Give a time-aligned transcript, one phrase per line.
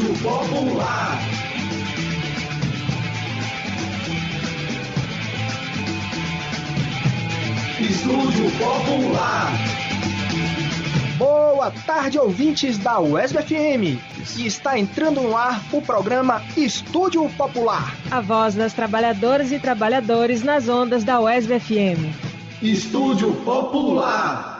[0.00, 1.18] Estúdio Popular.
[7.78, 9.52] Estúdio Popular.
[11.18, 14.00] Boa tarde, ouvintes da UESB FM.
[14.38, 17.94] E está entrando no ar o programa Estúdio Popular.
[18.10, 22.14] A voz das trabalhadoras e trabalhadores nas ondas da UESB FM.
[22.62, 24.59] Estúdio Popular.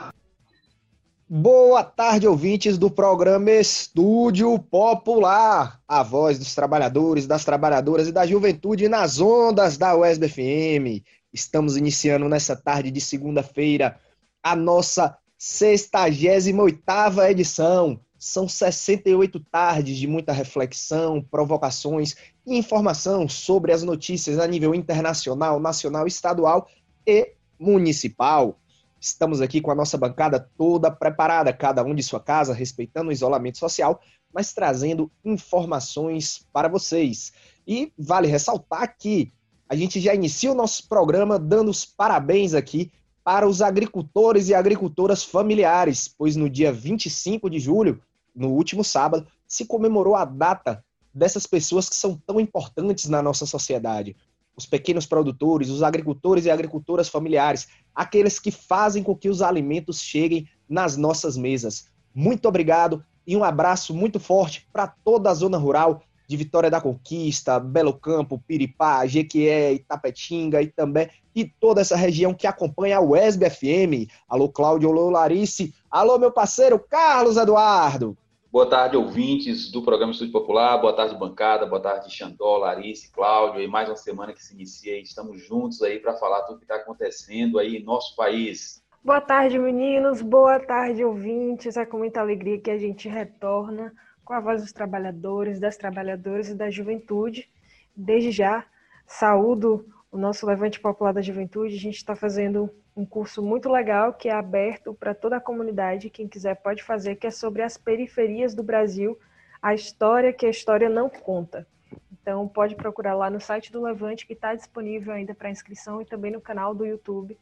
[1.33, 5.79] Boa tarde, ouvintes do programa Estúdio Popular.
[5.87, 11.05] A voz dos trabalhadores, das trabalhadoras e da juventude nas ondas da UESB FM.
[11.31, 13.97] Estamos iniciando nessa tarde de segunda-feira
[14.43, 17.97] a nossa 68ª edição.
[18.19, 22.13] São 68 tardes de muita reflexão, provocações
[22.45, 26.67] e informação sobre as notícias a nível internacional, nacional, estadual
[27.07, 28.60] e municipal.
[29.01, 33.11] Estamos aqui com a nossa bancada toda preparada, cada um de sua casa, respeitando o
[33.11, 33.99] isolamento social,
[34.31, 37.33] mas trazendo informações para vocês.
[37.67, 39.33] E vale ressaltar que
[39.67, 42.91] a gente já inicia o nosso programa dando os parabéns aqui
[43.23, 47.99] para os agricultores e agricultoras familiares, pois no dia 25 de julho,
[48.35, 53.47] no último sábado, se comemorou a data dessas pessoas que são tão importantes na nossa
[53.47, 54.15] sociedade.
[54.61, 59.99] Os pequenos produtores, os agricultores e agricultoras familiares, aqueles que fazem com que os alimentos
[59.99, 61.87] cheguem nas nossas mesas.
[62.13, 66.79] Muito obrigado e um abraço muito forte para toda a zona rural de Vitória da
[66.79, 73.01] Conquista, Belo Campo, Piripá, Jequié, Itapetinga e também e toda essa região que acompanha a
[73.01, 74.11] UESB FM.
[74.29, 75.73] Alô, Cláudio, alô, Larice.
[75.89, 78.15] Alô, meu parceiro Carlos Eduardo.
[78.51, 80.77] Boa tarde, ouvintes do programa Estúdio Popular.
[80.77, 81.65] Boa tarde, bancada.
[81.65, 83.61] Boa tarde, Xandó, Larice, Cláudio.
[83.61, 84.99] E mais uma semana que se inicia.
[84.99, 88.83] Estamos juntos aí para falar tudo que está acontecendo aí em nosso país.
[89.01, 90.21] Boa tarde, meninos.
[90.21, 91.77] Boa tarde, ouvintes.
[91.77, 93.93] É com muita alegria que a gente retorna
[94.25, 97.49] com a voz dos trabalhadores, das trabalhadoras e da juventude.
[97.95, 98.65] Desde já,
[99.07, 101.75] saúdo o nosso Levante Popular da Juventude.
[101.75, 106.09] A gente está fazendo um curso muito legal que é aberto para toda a comunidade.
[106.09, 109.17] Quem quiser pode fazer, que é sobre as periferias do Brasil,
[109.61, 111.67] a história que a história não conta.
[112.11, 116.05] Então, pode procurar lá no site do Levante, que está disponível ainda para inscrição, e
[116.05, 117.37] também no canal do YouTube.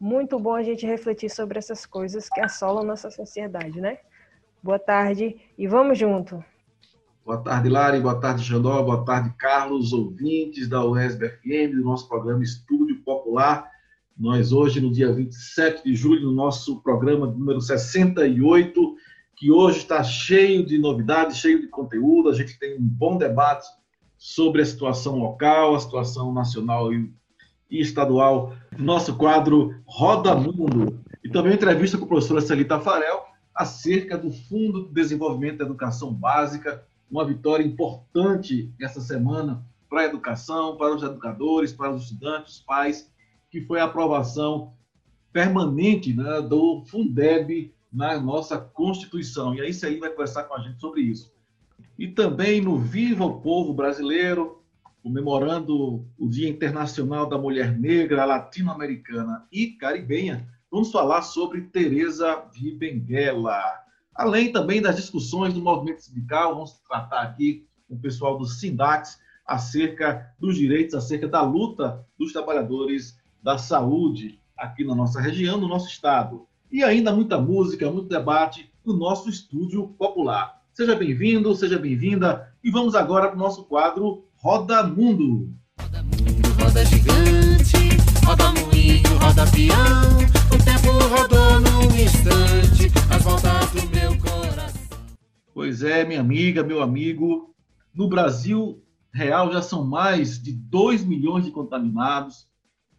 [0.00, 3.98] Muito bom a gente refletir sobre essas coisas que assolam nossa sociedade, né?
[4.62, 6.44] Boa tarde e vamos junto.
[7.24, 8.00] Boa tarde, Lari.
[8.00, 8.82] Boa tarde, Xandó.
[8.82, 13.70] Boa tarde, Carlos, ouvintes da UESB FM, do nosso programa Estúdio Popular.
[14.16, 18.94] Nós hoje, no dia 27 de julho, no nosso programa número 68,
[19.36, 22.28] que hoje está cheio de novidades, cheio de conteúdo.
[22.28, 23.66] A gente tem um bom debate
[24.16, 27.12] sobre a situação local, a situação nacional e
[27.68, 28.54] estadual.
[28.78, 31.00] Nosso quadro Roda Mundo.
[31.24, 36.14] E também entrevista com a professora Celita Farel, acerca do Fundo de Desenvolvimento da Educação
[36.14, 42.60] Básica, uma vitória importante essa semana para a educação, para os educadores, para os estudantes,
[42.60, 43.10] pais,
[43.54, 44.74] que foi a aprovação
[45.32, 49.54] permanente né, do Fundeb na nossa Constituição.
[49.54, 51.32] E aí você aí vai conversar com a gente sobre isso.
[51.96, 54.60] E também no Viva o Povo Brasileiro,
[55.04, 63.62] comemorando o Dia Internacional da Mulher Negra, Latino-Americana e Caribenha, vamos falar sobre Teresa Ribenguela.
[64.16, 69.20] Além também das discussões do movimento sindical, vamos tratar aqui com o pessoal do Sindax
[69.46, 75.68] acerca dos direitos, acerca da luta dos trabalhadores da saúde aqui na nossa região, no
[75.68, 76.46] nosso estado.
[76.72, 80.62] E ainda muita música, muito debate no nosso estúdio popular.
[80.72, 85.52] Seja bem-vindo, seja bem-vinda e vamos agora para o nosso quadro Roda Mundo.
[85.78, 90.24] Roda Mundo, roda gigante, roda moinho, roda peão
[90.64, 94.98] tempo rodou num instante as voltas do meu coração.
[95.52, 97.54] Pois é, minha amiga, meu amigo.
[97.94, 102.48] No Brasil real já são mais de 2 milhões de contaminados,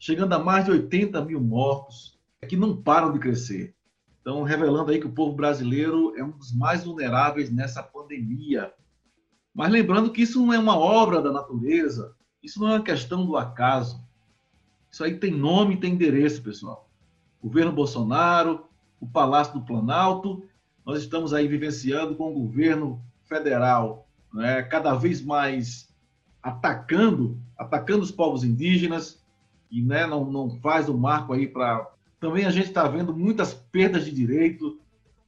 [0.05, 2.15] chegando a mais de 80 mil mortos,
[2.47, 3.73] que não param de crescer.
[4.21, 8.71] Então, revelando aí que o povo brasileiro é um dos mais vulneráveis nessa pandemia.
[9.51, 13.25] Mas lembrando que isso não é uma obra da natureza, isso não é uma questão
[13.25, 13.99] do acaso.
[14.91, 16.87] Isso aí tem nome e tem endereço, pessoal
[17.41, 18.65] governo Bolsonaro,
[18.99, 20.43] o Palácio do Planalto.
[20.85, 25.89] Nós estamos aí vivenciando com o governo federal, né, cada vez mais
[26.41, 29.24] atacando, atacando os povos indígenas
[29.75, 31.85] e né, não, não faz o marco aí para.
[32.17, 34.79] Também a gente está vendo muitas perdas de direito.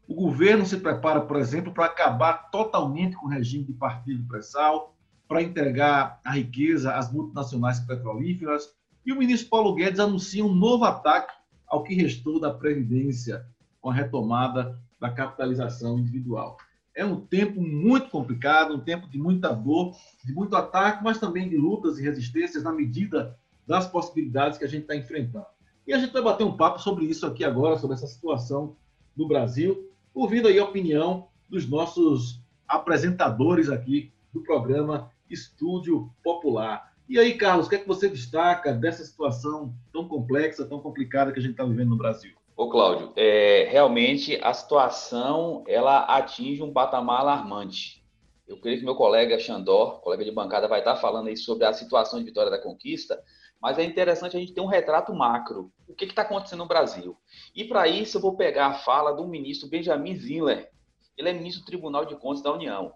[0.07, 4.95] O governo se prepara, por exemplo, para acabar totalmente com o regime de partido pré-sal,
[5.27, 8.73] para entregar a riqueza às multinacionais petrolíferas.
[9.05, 11.33] E o ministro Paulo Guedes anuncia um novo ataque
[11.67, 13.45] ao que restou da Previdência
[13.81, 16.55] com a retomada da capitalização individual.
[16.95, 21.49] É um tempo muito complicado, um tempo de muita dor, de muito ataque, mas também
[21.49, 23.37] de lutas e resistências na medida
[23.67, 25.45] das possibilidades que a gente está enfrentando.
[25.85, 28.75] E a gente vai bater um papo sobre isso aqui agora, sobre essa situação
[29.15, 36.93] no Brasil, ouvindo aí a opinião dos nossos apresentadores aqui do programa Estúdio Popular.
[37.07, 41.31] E aí, Carlos, o que é que você destaca dessa situação tão complexa, tão complicada
[41.31, 42.33] que a gente está vivendo no Brasil?
[42.55, 48.03] Ô, Cláudio, é, realmente a situação ela atinge um patamar alarmante.
[48.47, 51.73] Eu creio que meu colega Xandor, colega de bancada, vai estar falando aí sobre a
[51.73, 53.21] situação de Vitória da Conquista,
[53.61, 55.71] mas é interessante a gente ter um retrato macro.
[55.87, 57.17] O que está acontecendo no Brasil?
[57.55, 60.71] E para isso eu vou pegar a fala do ministro Benjamin Ziller.
[61.17, 62.93] Ele é ministro do Tribunal de Contas da União.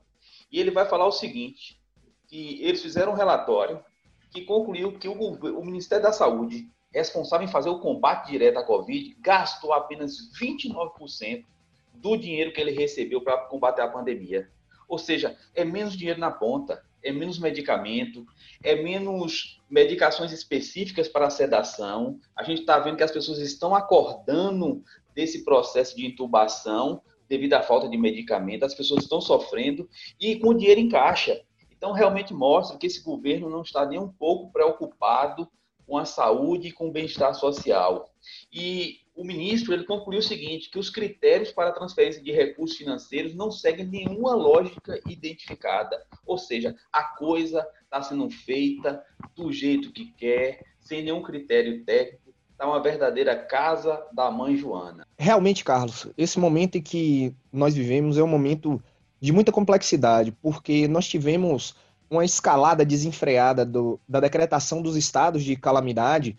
[0.51, 1.79] E ele vai falar o seguinte,
[2.27, 3.83] que eles fizeram um relatório
[4.31, 8.63] que concluiu que o, o Ministério da Saúde responsável em fazer o combate direto à
[8.63, 11.45] Covid, gastou apenas 29%
[11.93, 14.49] do dinheiro que ele recebeu para combater a pandemia.
[14.87, 18.25] Ou seja, é menos dinheiro na ponta, é menos medicamento,
[18.63, 22.19] é menos medicações específicas para sedação.
[22.35, 24.83] A gente está vendo que as pessoas estão acordando
[25.15, 29.89] desse processo de intubação devido à falta de medicamento, as pessoas estão sofrendo
[30.19, 31.41] e com dinheiro em caixa.
[31.71, 35.47] Então, realmente mostra que esse governo não está nem um pouco preocupado
[35.91, 38.09] com a saúde e com o bem-estar social.
[38.49, 42.77] E o ministro ele concluiu o seguinte, que os critérios para a transferência de recursos
[42.77, 46.01] financeiros não seguem nenhuma lógica identificada.
[46.25, 49.03] Ou seja, a coisa está sendo feita
[49.35, 52.33] do jeito que quer, sem nenhum critério técnico.
[52.53, 55.05] Está uma verdadeira casa da mãe Joana.
[55.17, 58.81] Realmente, Carlos, esse momento em que nós vivemos é um momento
[59.19, 61.75] de muita complexidade, porque nós tivemos
[62.11, 66.37] uma escalada desenfreada do, da decretação dos estados de calamidade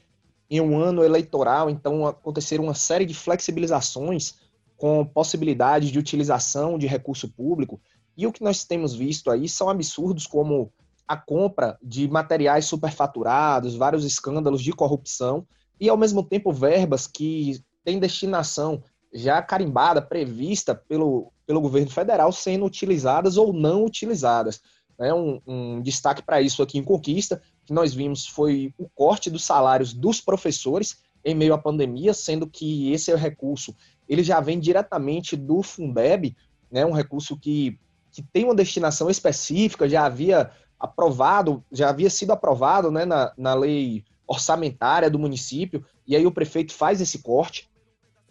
[0.50, 4.34] em um ano eleitoral, então aconteceram uma série de flexibilizações
[4.76, 7.80] com possibilidade de utilização de recurso público,
[8.14, 10.70] e o que nós temos visto aí são absurdos como
[11.08, 15.46] a compra de materiais superfaturados, vários escândalos de corrupção,
[15.80, 22.30] e ao mesmo tempo verbas que têm destinação já carimbada, prevista pelo, pelo governo federal,
[22.30, 24.60] sendo utilizadas ou não utilizadas.
[25.02, 25.12] Né?
[25.12, 29.42] Um, um destaque para isso aqui em Conquista, que nós vimos foi o corte dos
[29.42, 33.74] salários dos professores em meio à pandemia, sendo que esse é recurso,
[34.08, 36.36] ele já vem diretamente do Fundeb,
[36.70, 37.80] né, um recurso que,
[38.12, 43.54] que tem uma destinação específica, já havia aprovado, já havia sido aprovado né, na, na
[43.54, 47.68] lei orçamentária do município, e aí o prefeito faz esse corte.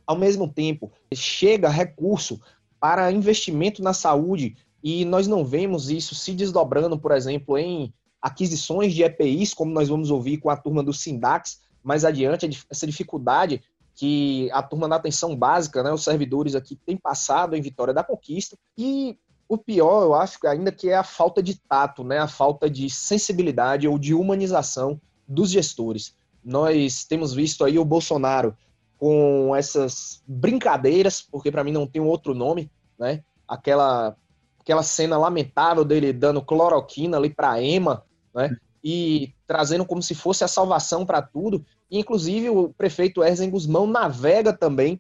[0.07, 2.39] Ao mesmo tempo, chega recurso
[2.79, 8.93] para investimento na saúde e nós não vemos isso se desdobrando, por exemplo, em aquisições
[8.93, 13.61] de EPIs, como nós vamos ouvir com a turma do Sindax mais adiante, essa dificuldade
[13.95, 18.03] que a turma da atenção básica, né, os servidores aqui têm passado em Vitória da
[18.03, 18.57] Conquista.
[18.77, 19.17] E
[19.47, 22.89] o pior, eu acho, ainda que é a falta de tato, né, a falta de
[22.89, 26.15] sensibilidade ou de humanização dos gestores.
[26.43, 28.55] Nós temos visto aí o Bolsonaro
[28.97, 33.23] com essas brincadeiras, porque para mim não tem um outro nome, né?
[33.47, 34.15] Aquela
[34.61, 38.03] aquela cena lamentável dele dando cloroquina ali para Ema,
[38.33, 38.55] né?
[38.83, 41.65] E trazendo como se fosse a salvação para tudo.
[41.89, 45.00] E, inclusive, o prefeito Erzen Guzmão navega também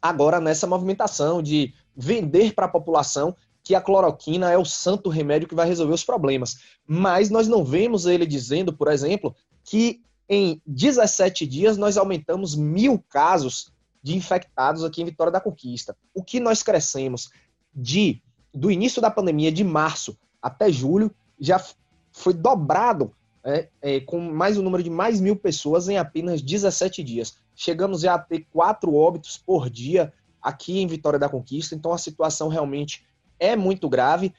[0.00, 5.48] agora nessa movimentação de vender para a população que a cloroquina é o santo remédio
[5.48, 6.58] que vai resolver os problemas.
[6.86, 12.98] Mas nós não vemos ele dizendo, por exemplo, que em 17 dias nós aumentamos mil
[13.08, 15.96] casos de infectados aqui em Vitória da Conquista.
[16.14, 17.30] O que nós crescemos
[17.74, 18.20] de
[18.54, 21.62] do início da pandemia, de março até julho, já
[22.12, 23.12] foi dobrado
[23.44, 27.36] é, é, com mais um número de mais mil pessoas em apenas 17 dias.
[27.54, 31.98] Chegamos já a ter quatro óbitos por dia aqui em Vitória da Conquista, então a
[31.98, 33.04] situação realmente
[33.38, 34.32] é muito grave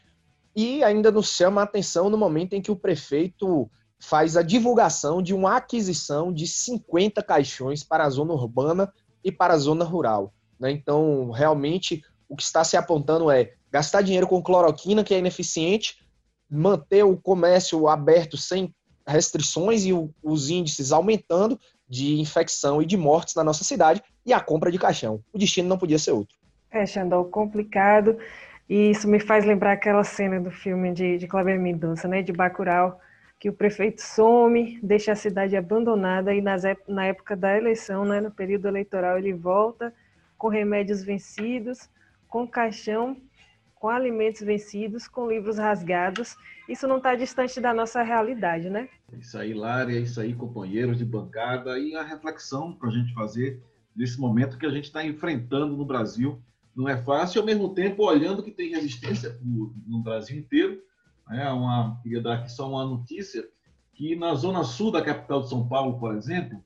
[0.56, 5.22] e ainda nos chama a atenção no momento em que o prefeito faz a divulgação
[5.22, 8.94] de uma aquisição de 50 caixões para a zona urbana
[9.24, 10.34] e para a zona rural.
[10.60, 10.72] Né?
[10.72, 15.98] Então, realmente, o que está se apontando é gastar dinheiro com cloroquina, que é ineficiente,
[16.48, 18.72] manter o comércio aberto sem
[19.06, 24.32] restrições e o, os índices aumentando de infecção e de mortes na nossa cidade e
[24.32, 25.22] a compra de caixão.
[25.34, 26.38] O destino não podia ser outro.
[26.70, 28.18] É, Xandão, complicado.
[28.70, 31.28] E isso me faz lembrar aquela cena do filme de, de
[31.60, 33.00] Mendonça, né, de Bacurau,
[33.40, 38.22] que o prefeito some, deixa a cidade abandonada e nas, na época da eleição, né,
[38.22, 39.94] no período eleitoral, ele volta
[40.38, 41.90] com remédios vencidos,
[42.30, 43.18] com caixão,
[43.84, 46.38] com alimentos vencidos, com livros rasgados.
[46.70, 48.88] Isso não está distante da nossa realidade, né?
[49.20, 53.62] Isso aí, Lária, isso aí, companheiros de bancada, e a reflexão para a gente fazer
[53.94, 56.42] nesse momento que a gente está enfrentando no Brasil
[56.74, 60.82] não é fácil, ao mesmo tempo olhando que tem resistência no Brasil inteiro.
[61.28, 61.52] Né?
[61.52, 63.46] Uma, queria dar aqui só uma notícia,
[63.94, 66.64] que na zona sul da capital de São Paulo, por exemplo,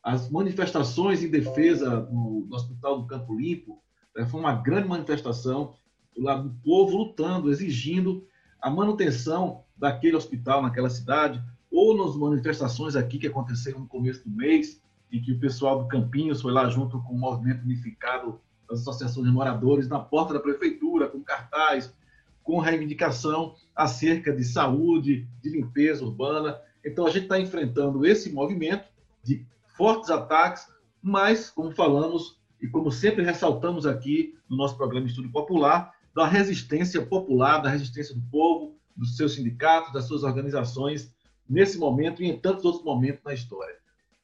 [0.00, 3.82] as manifestações em defesa do, do Hospital do Campo Limpo
[4.14, 5.74] né, foi uma grande manifestação
[6.16, 8.26] do lado do povo lutando, exigindo
[8.60, 14.34] a manutenção daquele hospital naquela cidade, ou nas manifestações aqui que aconteceram no começo do
[14.34, 18.80] mês, em que o pessoal do Campinhos foi lá junto com o movimento unificado das
[18.80, 21.94] associações de moradores na porta da prefeitura, com cartaz,
[22.42, 26.58] com reivindicação acerca de saúde, de limpeza urbana.
[26.84, 28.84] Então, a gente está enfrentando esse movimento
[29.22, 30.66] de fortes ataques,
[31.02, 37.04] mas, como falamos e como sempre ressaltamos aqui no nosso programa Estúdio Popular, da resistência
[37.04, 41.12] popular, da resistência do povo, dos seus sindicatos, das suas organizações,
[41.48, 43.76] nesse momento e em tantos outros momentos na história.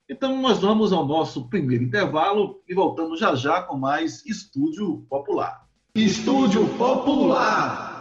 [0.08, 5.68] Então, nós vamos ao nosso primeiro intervalo e voltamos já já com mais Estúdio Popular.
[5.94, 7.97] Estúdio Popular.